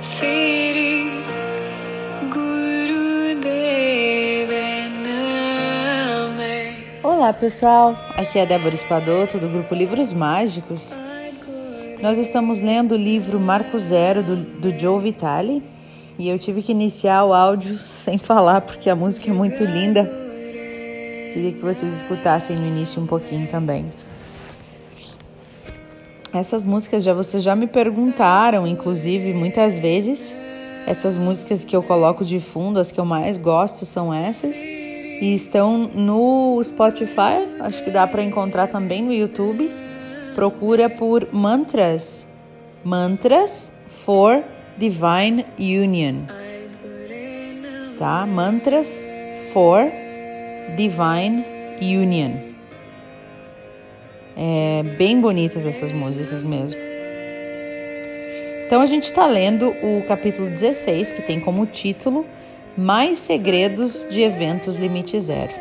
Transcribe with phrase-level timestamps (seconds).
[0.00, 1.12] Siri
[2.32, 3.36] Guru
[7.02, 10.96] Olá pessoal, aqui é Débora Espadoto do grupo Livros Mágicos.
[12.00, 15.60] Nós estamos lendo o livro Marco Zero do, do Joe Vitale
[16.16, 20.04] e eu tive que iniciar o áudio sem falar porque a música é muito linda.
[21.32, 23.86] Queria que vocês escutassem no início um pouquinho também.
[26.32, 30.36] Essas músicas já vocês já me perguntaram, inclusive muitas vezes.
[30.86, 35.34] Essas músicas que eu coloco de fundo, as que eu mais gosto são essas e
[35.34, 37.44] estão no Spotify.
[37.58, 39.87] Acho que dá para encontrar também no YouTube.
[40.38, 42.24] Procura por mantras,
[42.84, 44.44] mantras for
[44.76, 46.26] divine union,
[47.98, 48.24] tá?
[48.24, 49.04] Mantras
[49.52, 49.90] for
[50.76, 51.44] divine
[51.82, 52.36] union.
[54.36, 56.78] É bem bonitas essas músicas mesmo.
[58.64, 62.24] Então a gente está lendo o capítulo 16, que tem como título
[62.76, 65.52] Mais Segredos de Eventos Limite Zero.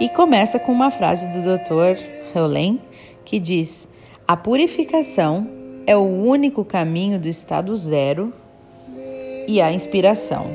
[0.00, 2.13] E começa com uma frase do Dr.
[2.34, 2.80] Heulen
[3.24, 3.88] que diz:
[4.26, 5.48] A purificação
[5.86, 8.32] é o único caminho do estado zero
[9.46, 10.50] e a inspiração.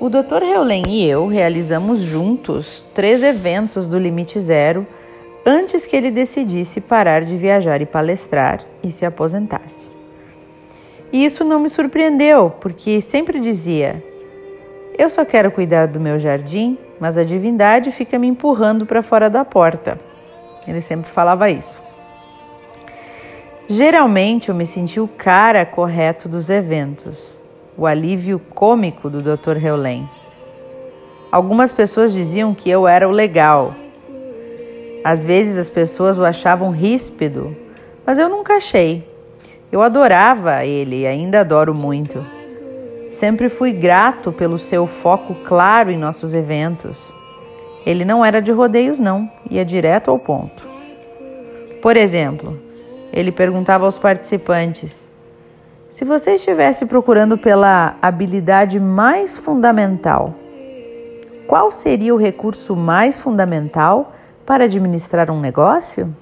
[0.00, 0.42] O Dr.
[0.44, 4.86] Heulen e eu realizamos juntos três eventos do Limite Zero
[5.44, 9.88] antes que ele decidisse parar de viajar e palestrar e se aposentasse.
[11.12, 14.02] E isso não me surpreendeu, porque sempre dizia:
[14.96, 19.30] Eu só quero cuidar do meu jardim, mas a divindade fica me empurrando para fora
[19.30, 19.98] da porta.
[20.66, 21.82] Ele sempre falava isso.
[23.68, 27.38] Geralmente eu me senti o cara correto dos eventos,
[27.76, 29.62] o alívio cômico do Dr.
[29.62, 30.08] Heulen.
[31.30, 33.74] Algumas pessoas diziam que eu era o legal.
[35.04, 37.54] Às vezes as pessoas o achavam ríspido,
[38.06, 39.06] mas eu nunca achei.
[39.70, 42.24] Eu adorava ele e ainda adoro muito.
[43.12, 47.12] Sempre fui grato pelo seu foco claro em nossos eventos.
[47.84, 50.66] Ele não era de rodeios, não, ia direto ao ponto.
[51.80, 52.58] Por exemplo,
[53.12, 55.08] ele perguntava aos participantes:
[55.90, 60.34] se você estivesse procurando pela habilidade mais fundamental,
[61.46, 64.12] qual seria o recurso mais fundamental
[64.44, 66.14] para administrar um negócio?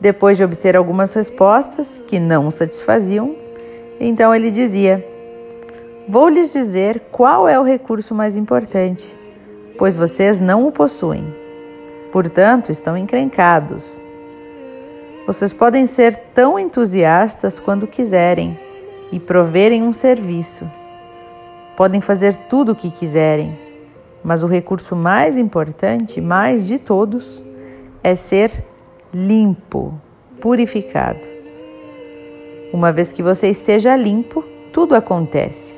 [0.00, 3.41] Depois de obter algumas respostas que não o satisfaziam,
[4.00, 5.04] então ele dizia:
[6.08, 9.16] Vou lhes dizer qual é o recurso mais importante,
[9.78, 11.24] pois vocês não o possuem.
[12.10, 14.00] Portanto, estão encrencados.
[15.26, 18.58] Vocês podem ser tão entusiastas quando quiserem
[19.12, 20.68] e proverem um serviço.
[21.76, 23.56] Podem fazer tudo o que quiserem,
[24.24, 27.42] mas o recurso mais importante, mais de todos,
[28.02, 28.64] é ser
[29.14, 29.94] limpo,
[30.40, 31.41] purificado.
[32.72, 35.76] Uma vez que você esteja limpo, tudo acontece,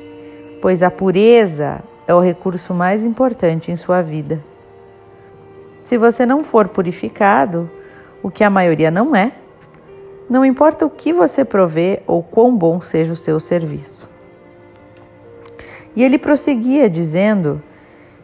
[0.61, 4.41] pois a pureza é o recurso mais importante em sua vida.
[5.83, 7.69] Se você não for purificado,
[8.23, 9.33] o que a maioria não é,
[10.29, 14.09] não importa o que você provê ou quão bom seja o seu serviço.
[15.95, 17.61] E ele prosseguia dizendo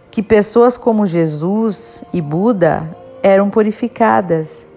[0.10, 4.68] que pessoas como Jesus e Buda eram purificadas.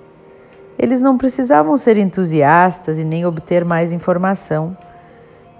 [0.78, 4.76] Eles não precisavam ser entusiastas e nem obter mais informação.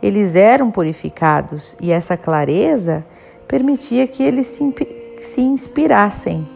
[0.03, 3.05] Eles eram purificados e essa clareza
[3.47, 4.75] permitia que eles se,
[5.19, 6.47] se inspirassem.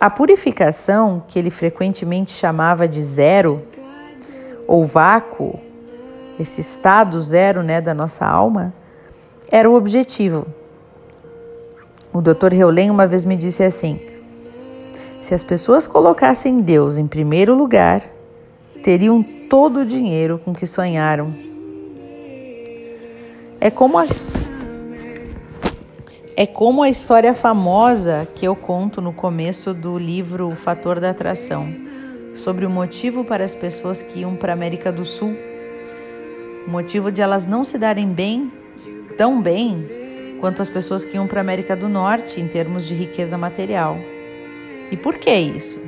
[0.00, 3.62] A purificação, que ele frequentemente chamava de zero
[4.66, 5.60] ou vácuo,
[6.38, 8.72] esse estado zero né, da nossa alma,
[9.52, 10.46] era o objetivo.
[12.12, 12.54] O Dr.
[12.54, 14.00] Heulen uma vez me disse assim:
[15.20, 18.02] se as pessoas colocassem Deus em primeiro lugar,
[18.82, 21.34] teriam todo o dinheiro com que sonharam.
[23.60, 24.22] É como as
[26.36, 31.10] é como a história famosa que eu conto no começo do livro O Fator da
[31.10, 31.68] Atração,
[32.34, 35.36] sobre o motivo para as pessoas que iam para a América do Sul,
[36.66, 38.50] o motivo de elas não se darem bem,
[39.18, 39.86] tão bem,
[40.40, 43.98] quanto as pessoas que iam para a América do Norte em termos de riqueza material.
[44.90, 45.80] E por que isso?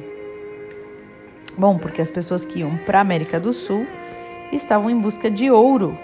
[1.57, 3.87] Bom, porque as pessoas que iam para a América do Sul
[4.53, 5.99] estavam em busca de ouro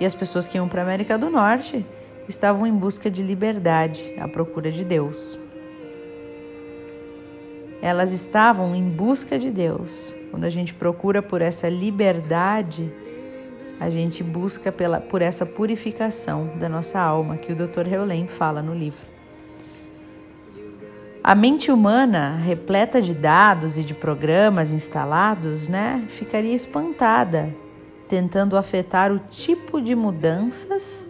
[0.00, 1.84] e as pessoas que iam para a América do Norte
[2.28, 5.38] estavam em busca de liberdade, à procura de Deus.
[7.80, 10.12] Elas estavam em busca de Deus.
[10.30, 12.92] Quando a gente procura por essa liberdade,
[13.78, 17.86] a gente busca pela, por essa purificação da nossa alma, que o Dr.
[17.92, 19.13] Heulen fala no livro.
[21.26, 27.48] A mente humana, repleta de dados e de programas instalados, né, ficaria espantada,
[28.06, 31.06] tentando afetar o tipo de mudanças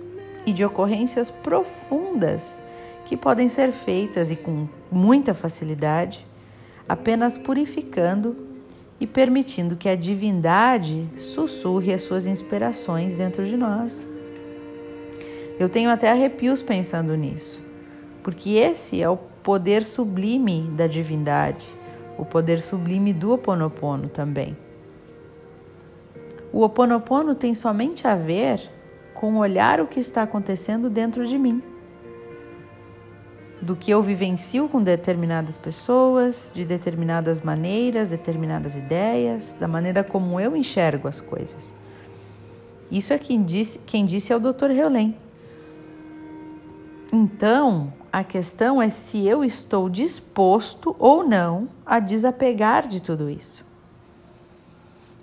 [0.46, 2.60] e de ocorrências profundas
[3.04, 6.24] que podem ser feitas e com muita facilidade,
[6.88, 8.36] apenas purificando
[9.00, 14.06] e permitindo que a divindade sussurre as suas inspirações dentro de nós.
[15.58, 17.60] Eu tenho até arrepios pensando nisso,
[18.22, 21.66] porque esse é o poder sublime da divindade,
[22.18, 24.56] o poder sublime do Oponopono também.
[26.50, 28.70] O Oponopono tem somente a ver
[29.12, 31.62] com olhar o que está acontecendo dentro de mim
[33.60, 40.38] do que eu vivencio com determinadas pessoas, de determinadas maneiras, determinadas ideias, da maneira como
[40.38, 41.72] eu enxergo as coisas.
[42.90, 44.70] Isso é quem disse, quem disse é o Dr.
[44.70, 45.16] Heulen.
[47.10, 53.64] Então, a questão é se eu estou disposto ou não a desapegar de tudo isso.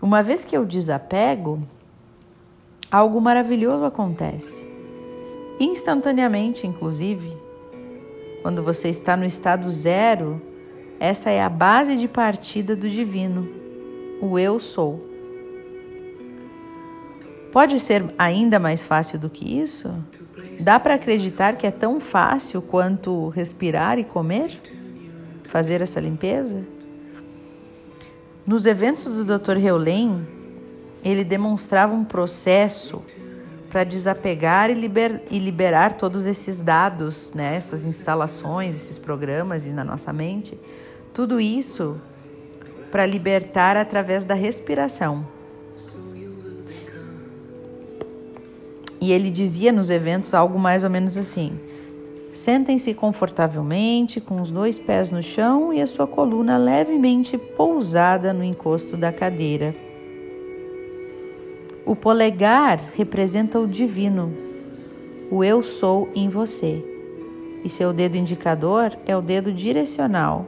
[0.02, 1.66] Uma vez que eu desapego,
[2.92, 4.68] algo maravilhoso acontece.
[5.58, 7.34] Instantaneamente, inclusive,
[8.42, 10.42] quando você está no estado zero,
[11.00, 13.48] essa é a base de partida do divino,
[14.22, 15.11] o eu sou.
[17.52, 19.94] Pode ser ainda mais fácil do que isso?
[20.60, 24.60] Dá para acreditar que é tão fácil quanto respirar e comer?
[25.44, 26.64] Fazer essa limpeza?
[28.46, 29.58] Nos eventos do Dr.
[29.58, 30.26] Heulen,
[31.04, 33.02] ele demonstrava um processo
[33.70, 39.72] para desapegar e, liber, e, liberar todos esses dados, né, essas instalações, esses programas e
[39.72, 40.58] na nossa mente,
[41.14, 42.00] tudo isso
[42.92, 45.26] para libertar através da respiração.
[49.02, 51.60] E ele dizia nos eventos algo mais ou menos assim:
[52.32, 58.44] sentem-se confortavelmente com os dois pés no chão e a sua coluna levemente pousada no
[58.44, 59.76] encosto da cadeira.
[61.84, 64.32] O polegar representa o divino,
[65.32, 66.86] o eu sou em você.
[67.64, 70.48] E seu dedo indicador é o dedo direcional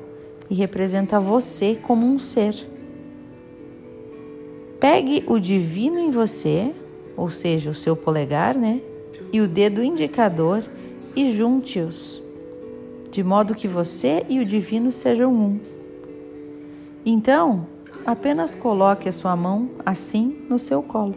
[0.50, 2.56] e representa você como um ser.
[4.80, 6.74] Pegue o divino em você,
[7.16, 8.82] ou seja, o seu polegar, né?
[9.32, 10.64] E o dedo indicador
[11.16, 12.22] e junte-os,
[13.12, 15.60] de modo que você e o divino sejam um.
[17.06, 17.68] Então,
[18.06, 21.16] apenas coloque a sua mão assim no seu colo.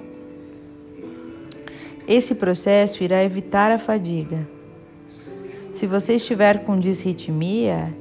[2.06, 4.46] Esse processo irá evitar a fadiga.
[5.74, 7.92] Se você estiver com disritmia,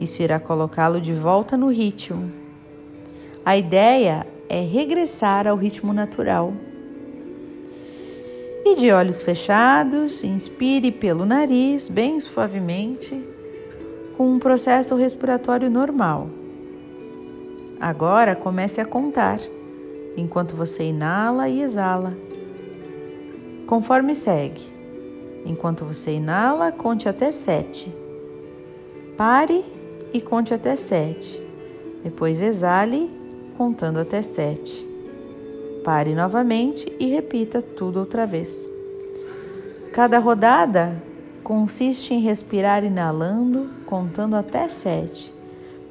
[0.00, 2.32] isso irá colocá-lo de volta no ritmo.
[3.44, 6.52] A ideia é regressar ao ritmo natural.
[8.64, 13.20] E de olhos fechados, inspire pelo nariz, bem suavemente,
[14.16, 16.30] com um processo respiratório normal.
[17.80, 19.40] Agora comece a contar,
[20.16, 22.16] enquanto você inala e exala.
[23.66, 24.62] Conforme segue.
[25.44, 27.92] Enquanto você inala, conte até sete.
[29.16, 29.64] Pare
[30.12, 31.42] e conte até sete.
[32.04, 33.10] Depois exale,
[33.58, 34.91] contando até sete.
[35.84, 38.70] Pare novamente e repita tudo outra vez.
[39.92, 41.02] Cada rodada
[41.42, 45.34] consiste em respirar inalando, contando até sete,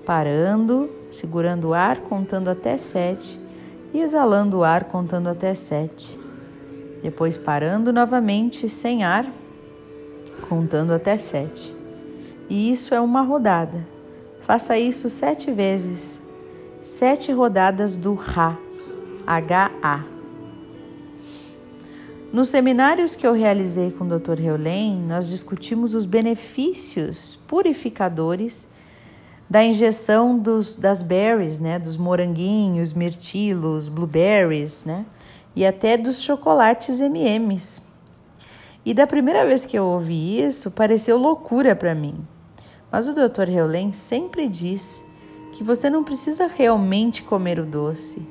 [0.05, 3.39] parando, segurando o ar, contando até sete
[3.93, 6.21] e exalando o ar, contando até sete
[7.01, 9.25] depois parando novamente sem ar,
[10.47, 11.75] contando até sete.
[12.49, 13.85] E isso é uma rodada.
[14.41, 16.21] Faça isso sete vezes.
[16.83, 18.57] Sete rodadas do Ra,
[19.25, 20.03] H-A.
[22.31, 24.39] Nos seminários que eu realizei com o Dr.
[24.39, 28.69] Heulen, nós discutimos os benefícios purificadores
[29.49, 35.05] da injeção dos, das berries, né, dos moranguinhos, mirtilos, blueberries, né,
[35.53, 37.83] e até dos chocolates M&M's.
[38.85, 42.15] E da primeira vez que eu ouvi isso, pareceu loucura para mim.
[42.89, 43.49] Mas o Dr.
[43.49, 45.03] Heulen sempre diz
[45.51, 48.21] que você não precisa realmente comer o doce.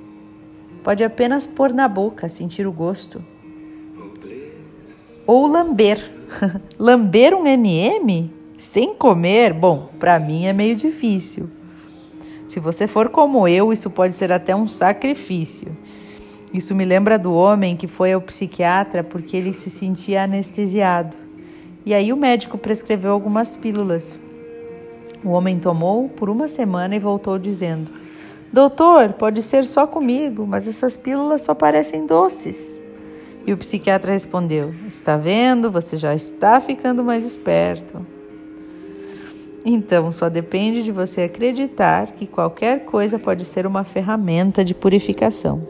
[0.83, 3.23] Pode apenas pôr na boca, sentir o gosto.
[5.27, 6.11] Ou lamber.
[6.79, 11.49] lamber um M&M sem comer, bom, para mim é meio difícil.
[12.47, 15.75] Se você for como eu, isso pode ser até um sacrifício.
[16.53, 21.17] Isso me lembra do homem que foi ao psiquiatra porque ele se sentia anestesiado.
[21.87, 24.21] E aí o médico prescreveu algumas pílulas.
[25.25, 27.91] O homem tomou por uma semana e voltou dizendo:
[28.53, 32.81] Doutor, pode ser só comigo, mas essas pílulas só parecem doces.
[33.47, 35.71] E o psiquiatra respondeu: Está vendo?
[35.71, 38.05] Você já está ficando mais esperto.
[39.65, 45.63] Então, só depende de você acreditar que qualquer coisa pode ser uma ferramenta de purificação.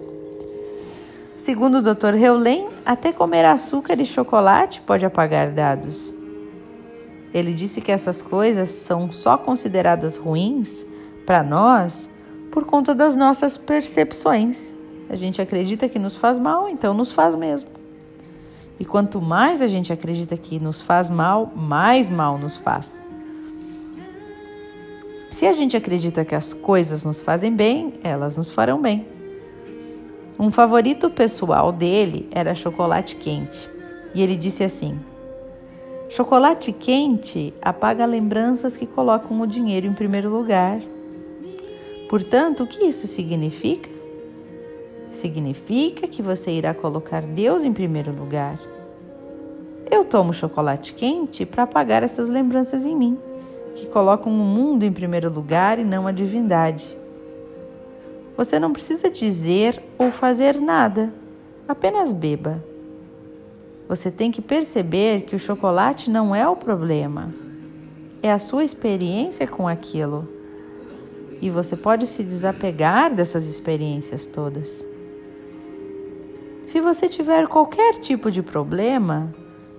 [1.37, 2.14] Segundo o Dr.
[2.14, 6.14] Heulen, até comer açúcar e chocolate pode apagar dados.
[7.34, 10.84] Ele disse que essas coisas são só consideradas ruins
[11.26, 12.08] para nós
[12.50, 14.75] por conta das nossas percepções.
[15.09, 17.71] A gente acredita que nos faz mal, então nos faz mesmo.
[18.78, 23.00] E quanto mais a gente acredita que nos faz mal, mais mal nos faz.
[25.30, 29.07] Se a gente acredita que as coisas nos fazem bem, elas nos farão bem.
[30.38, 33.69] Um favorito pessoal dele era chocolate quente.
[34.14, 34.99] E ele disse assim:
[36.09, 40.80] Chocolate quente apaga lembranças que colocam o dinheiro em primeiro lugar.
[42.11, 43.88] Portanto, o que isso significa?
[45.12, 48.59] Significa que você irá colocar Deus em primeiro lugar.
[49.88, 53.17] Eu tomo chocolate quente para apagar essas lembranças em mim
[53.76, 56.99] que colocam o mundo em primeiro lugar e não a divindade.
[58.37, 61.14] Você não precisa dizer ou fazer nada,
[61.69, 62.61] apenas beba.
[63.88, 67.33] Você tem que perceber que o chocolate não é o problema,
[68.21, 70.39] é a sua experiência com aquilo.
[71.40, 74.85] E você pode se desapegar dessas experiências todas.
[76.66, 79.32] Se você tiver qualquer tipo de problema,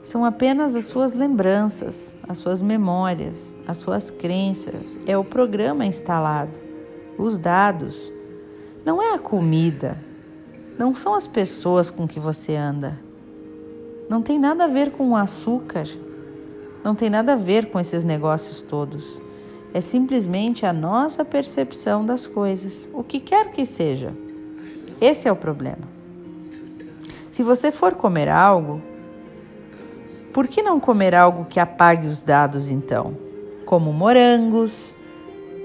[0.03, 6.57] são apenas as suas lembranças, as suas memórias, as suas crenças, é o programa instalado,
[7.17, 8.11] os dados.
[8.83, 10.03] Não é a comida,
[10.77, 12.99] não são as pessoas com que você anda.
[14.09, 15.87] Não tem nada a ver com o açúcar,
[16.83, 19.21] não tem nada a ver com esses negócios todos.
[19.73, 24.13] É simplesmente a nossa percepção das coisas, o que quer que seja.
[24.99, 25.89] Esse é o problema.
[27.31, 28.81] Se você for comer algo,
[30.33, 33.17] por que não comer algo que apague os dados então?
[33.65, 34.95] Como morangos,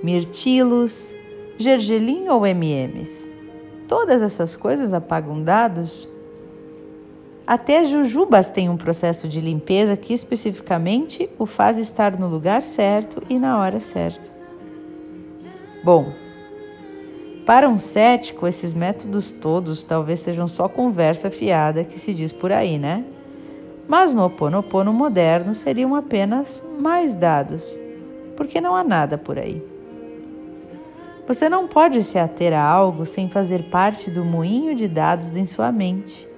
[0.03, 1.13] mirtilos,
[1.59, 3.35] gergelim ou MMs?
[3.89, 6.09] Todas essas coisas apagam dados?
[7.47, 13.23] Até jujubas têm um processo de limpeza que especificamente o faz estar no lugar certo
[13.31, 14.35] e na hora certa.
[15.85, 16.12] Bom,
[17.47, 22.50] para um cético, esses métodos todos talvez sejam só conversa fiada que se diz por
[22.50, 23.05] aí, né?
[23.87, 27.79] Mas no Oponopono moderno seriam apenas mais dados,
[28.37, 29.62] porque não há nada por aí.
[31.29, 35.47] Você não pode se ater a algo sem fazer parte do moinho de dados em
[35.47, 36.29] sua mente.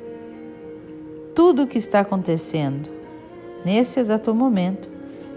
[1.38, 2.90] Tudo o que está acontecendo
[3.64, 4.90] nesse exato momento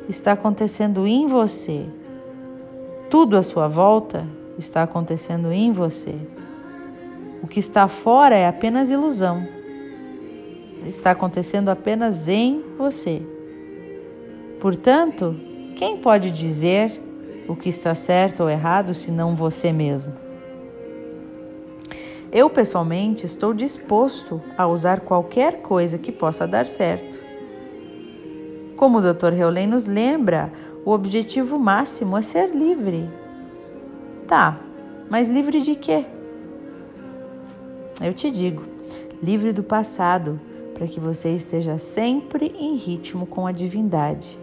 [0.10, 1.86] está acontecendo em você.
[3.08, 4.25] Tudo à sua volta
[4.58, 6.15] está acontecendo em você.
[7.43, 9.48] O que está fora é apenas ilusão
[10.88, 13.22] está acontecendo apenas em você.
[14.60, 15.39] Portanto,
[15.75, 17.00] quem pode dizer
[17.48, 20.31] o que está certo ou errado se não você mesmo?
[22.32, 27.20] Eu, pessoalmente, estou disposto a usar qualquer coisa que possa dar certo.
[28.78, 29.34] Como o Dr.
[29.34, 30.52] Heulen nos lembra,
[30.86, 33.10] o objetivo máximo é ser livre.
[34.28, 34.62] Tá,
[35.10, 36.06] mas livre de quê?
[38.02, 38.64] Eu te digo,
[39.22, 40.40] livre do passado,
[40.74, 44.40] para que você esteja sempre em ritmo com a divindade.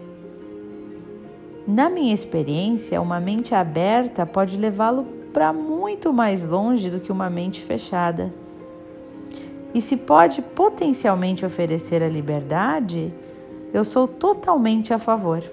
[1.67, 7.29] Na minha experiência, uma mente aberta pode levá-lo para muito mais longe do que uma
[7.29, 8.33] mente fechada.
[9.73, 13.13] E se pode potencialmente oferecer a liberdade,
[13.73, 15.43] eu sou totalmente a favor.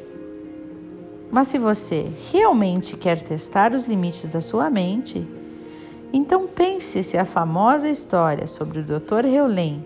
[1.30, 5.26] Mas se você realmente quer testar os limites da sua mente,
[6.12, 9.26] então pense se a famosa história sobre o Dr.
[9.26, 9.84] Heulen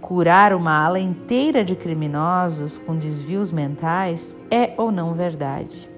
[0.00, 5.93] curar uma ala inteira de criminosos com desvios mentais é ou não verdade?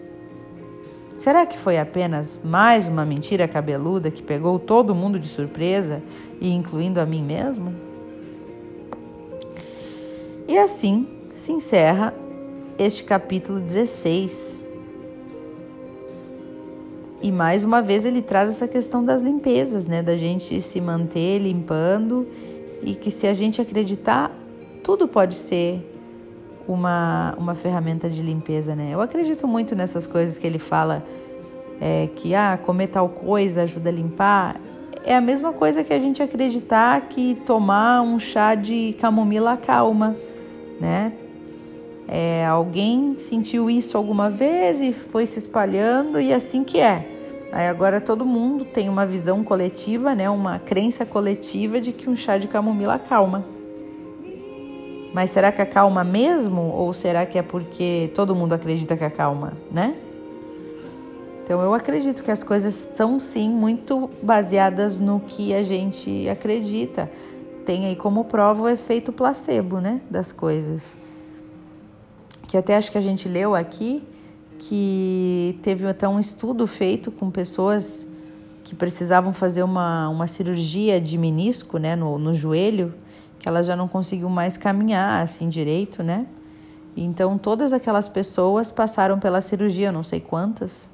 [1.27, 6.01] Será que foi apenas mais uma mentira cabeluda que pegou todo mundo de surpresa
[6.41, 7.75] e incluindo a mim mesmo?
[10.47, 12.15] E assim se encerra
[12.79, 14.61] este capítulo 16.
[17.21, 20.05] E mais uma vez ele traz essa questão das limpezas, né?
[20.05, 22.25] Da gente se manter limpando
[22.85, 24.31] e que se a gente acreditar,
[24.81, 25.85] tudo pode ser
[26.67, 28.91] uma, uma ferramenta de limpeza, né?
[28.93, 31.05] Eu acredito muito nessas coisas que ele fala,
[31.81, 34.61] é, que ah, comer tal coisa ajuda a limpar.
[35.05, 40.17] É a mesma coisa que a gente acreditar que tomar um chá de camomila calma,
[40.81, 41.13] né?
[42.09, 47.13] É, alguém sentiu isso alguma vez e foi se espalhando e assim que é.
[47.53, 52.17] Aí agora todo mundo tem uma visão coletiva, né, uma crença coletiva de que um
[52.17, 53.56] chá de camomila acalma.
[55.17, 59.55] Mas será que acalma mesmo ou será que é porque todo mundo acredita que acalma,
[59.73, 59.97] né?
[61.43, 67.11] Então eu acredito que as coisas são sim muito baseadas no que a gente acredita.
[67.65, 70.95] Tem aí como prova o efeito placebo, né, das coisas.
[72.47, 74.03] Que até acho que a gente leu aqui
[74.59, 78.07] que teve até um estudo feito com pessoas
[78.65, 82.93] que precisavam fazer uma, uma cirurgia de menisco, né, no, no joelho,
[83.47, 86.27] elas já não conseguiam mais caminhar assim direito, né?
[86.97, 90.91] Então todas aquelas pessoas passaram pela cirurgia, não sei quantas,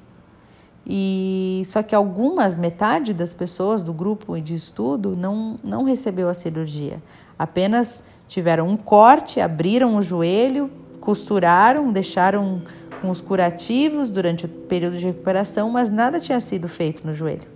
[0.85, 6.33] e só que algumas, metade das pessoas do grupo de estudo não, não recebeu a
[6.33, 7.01] cirurgia.
[7.39, 10.69] Apenas tiveram um corte, abriram o joelho,
[10.99, 12.61] costuraram, deixaram
[13.01, 17.47] com os curativos durante o período de recuperação, mas nada tinha sido feito no joelho.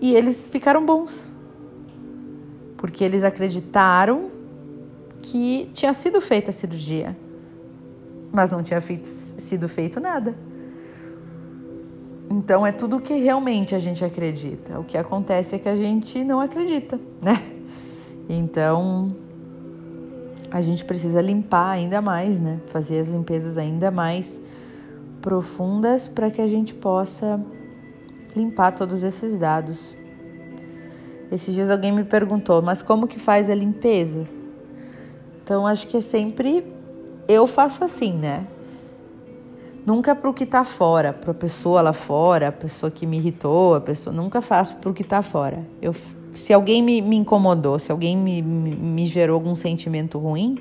[0.00, 1.31] E eles ficaram bons.
[2.82, 4.28] Porque eles acreditaram
[5.22, 7.16] que tinha sido feita a cirurgia,
[8.32, 10.34] mas não tinha feito, sido feito nada.
[12.28, 14.80] Então é tudo o que realmente a gente acredita.
[14.80, 17.40] O que acontece é que a gente não acredita, né?
[18.28, 19.14] Então
[20.50, 22.60] a gente precisa limpar ainda mais, né?
[22.66, 24.42] Fazer as limpezas ainda mais
[25.20, 27.40] profundas para que a gente possa
[28.34, 29.96] limpar todos esses dados.
[31.32, 34.26] Esses dias alguém me perguntou, mas como que faz a limpeza?
[35.42, 36.64] Então acho que é sempre
[37.26, 38.46] eu faço assim, né?
[39.84, 43.16] Nunca para o que está fora, para a pessoa lá fora, a pessoa que me
[43.16, 44.14] irritou, a pessoa.
[44.14, 45.66] Nunca faço para o que está fora.
[45.80, 45.94] Eu,
[46.30, 50.58] se alguém me, me incomodou, se alguém me, me, me gerou algum sentimento ruim,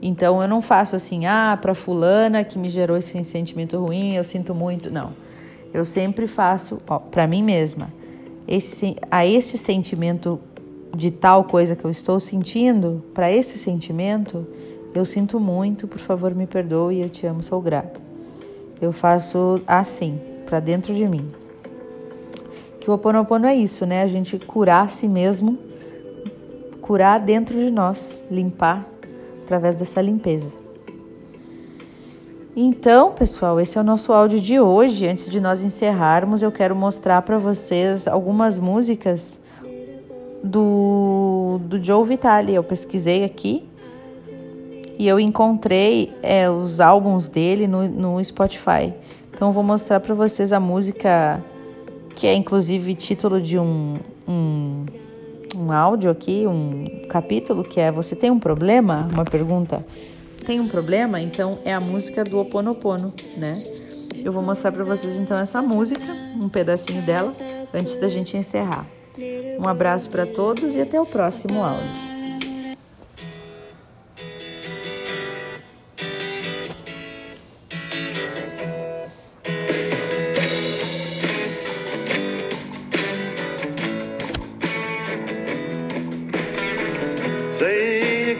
[0.00, 4.24] então eu não faço assim, ah, para fulana que me gerou esse sentimento ruim, eu
[4.24, 4.90] sinto muito.
[4.90, 5.10] Não.
[5.72, 7.90] Eu sempre faço, para mim mesma,
[8.46, 10.40] esse, a este sentimento
[10.94, 14.46] de tal coisa que eu estou sentindo, para esse sentimento,
[14.94, 18.00] eu sinto muito, por favor, me perdoe, eu te amo, sou grato.
[18.80, 21.30] Eu faço assim, para dentro de mim.
[22.78, 24.02] Que o Oponopono é isso, né?
[24.02, 25.58] A gente curar a si mesmo,
[26.80, 28.86] curar dentro de nós, limpar
[29.44, 30.61] através dessa limpeza.
[32.54, 35.08] Então, pessoal, esse é o nosso áudio de hoje.
[35.08, 39.40] Antes de nós encerrarmos, eu quero mostrar para vocês algumas músicas
[40.44, 42.54] do, do Joe Vitale.
[42.54, 43.64] Eu pesquisei aqui
[44.98, 48.92] e eu encontrei é, os álbuns dele no, no Spotify.
[49.32, 51.42] Então vou mostrar para vocês a música
[52.14, 53.96] que é inclusive título de um,
[54.28, 54.84] um,
[55.56, 59.08] um áudio aqui, um capítulo que é Você tem um problema?
[59.10, 59.82] Uma pergunta.
[60.44, 61.20] Tem um problema?
[61.20, 63.62] Então é a música do Oponopono, né?
[64.24, 67.32] Eu vou mostrar para vocês então essa música, um pedacinho dela,
[67.72, 68.86] antes da gente encerrar.
[69.58, 72.12] Um abraço para todos e até o próximo áudio.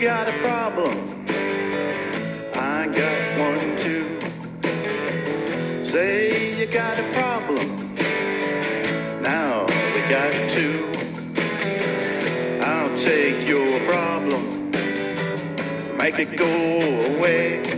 [0.02, 1.21] got a problem.
[16.24, 17.71] to go away.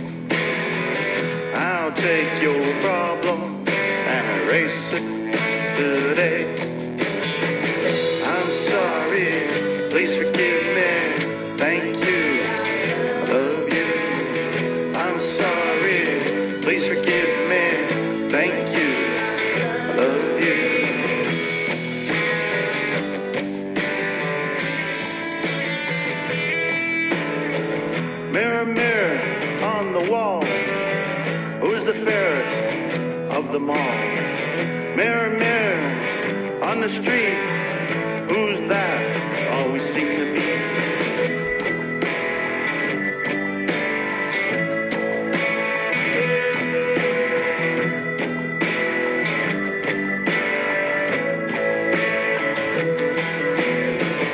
[36.85, 38.29] The street.
[38.29, 39.14] Who's that?